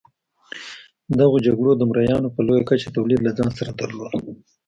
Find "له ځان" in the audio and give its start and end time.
3.23-3.49